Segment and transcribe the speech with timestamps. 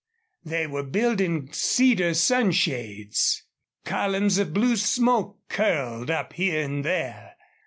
[0.43, 3.43] They were building cedar sunshades.
[3.85, 7.35] Columns of blue smoke curled up here and there.